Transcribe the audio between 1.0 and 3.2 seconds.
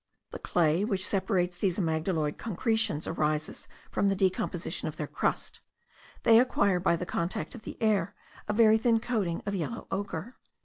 separates these amygdaloid concretions